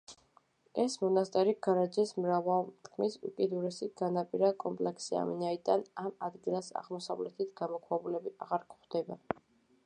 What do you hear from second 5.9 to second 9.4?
ამ ადგილას აღმოსავლეთით გამოქვაბულები აღარ გვხვდება.